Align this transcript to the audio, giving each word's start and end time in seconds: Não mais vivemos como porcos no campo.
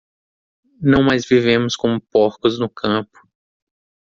Não 0.81 1.03
mais 1.03 1.27
vivemos 1.27 1.75
como 1.75 2.01
porcos 2.01 2.57
no 2.57 2.67
campo. 2.67 3.19